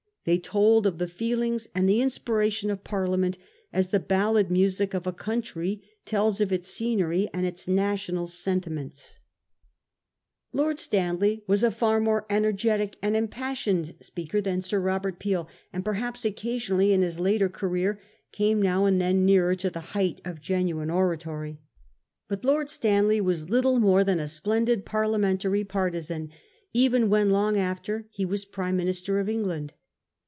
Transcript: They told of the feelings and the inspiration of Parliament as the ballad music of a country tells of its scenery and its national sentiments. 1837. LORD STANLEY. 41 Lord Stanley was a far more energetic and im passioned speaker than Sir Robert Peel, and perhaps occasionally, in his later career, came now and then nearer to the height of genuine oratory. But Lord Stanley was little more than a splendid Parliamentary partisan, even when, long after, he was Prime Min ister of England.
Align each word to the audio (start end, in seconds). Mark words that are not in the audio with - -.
They 0.23 0.37
told 0.37 0.85
of 0.85 0.99
the 0.99 1.07
feelings 1.07 1.67
and 1.73 1.89
the 1.89 1.99
inspiration 1.99 2.69
of 2.69 2.83
Parliament 2.83 3.39
as 3.73 3.87
the 3.87 3.99
ballad 3.99 4.51
music 4.51 4.93
of 4.93 5.07
a 5.07 5.11
country 5.11 5.81
tells 6.05 6.39
of 6.39 6.51
its 6.53 6.67
scenery 6.67 7.27
and 7.33 7.43
its 7.43 7.67
national 7.67 8.27
sentiments. 8.27 9.17
1837. 10.51 10.59
LORD 10.59 10.79
STANLEY. 10.79 11.43
41 11.47 11.47
Lord 11.47 11.47
Stanley 11.47 11.47
was 11.47 11.63
a 11.63 11.75
far 11.75 11.99
more 11.99 12.27
energetic 12.29 12.97
and 13.01 13.15
im 13.15 13.27
passioned 13.29 13.95
speaker 13.99 14.39
than 14.39 14.61
Sir 14.61 14.79
Robert 14.79 15.17
Peel, 15.17 15.47
and 15.73 15.83
perhaps 15.83 16.23
occasionally, 16.23 16.93
in 16.93 17.01
his 17.01 17.19
later 17.19 17.49
career, 17.49 17.99
came 18.31 18.61
now 18.61 18.85
and 18.85 19.01
then 19.01 19.25
nearer 19.25 19.55
to 19.55 19.71
the 19.71 19.79
height 19.97 20.21
of 20.23 20.39
genuine 20.39 20.91
oratory. 20.91 21.57
But 22.27 22.45
Lord 22.45 22.69
Stanley 22.69 23.21
was 23.21 23.49
little 23.49 23.79
more 23.79 24.03
than 24.03 24.19
a 24.19 24.27
splendid 24.27 24.85
Parliamentary 24.85 25.63
partisan, 25.63 26.29
even 26.73 27.09
when, 27.09 27.31
long 27.31 27.57
after, 27.57 28.05
he 28.11 28.23
was 28.23 28.45
Prime 28.45 28.77
Min 28.77 28.89
ister 28.89 29.17
of 29.19 29.27
England. 29.27 29.73